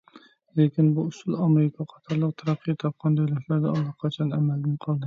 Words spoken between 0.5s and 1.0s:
لېكىن،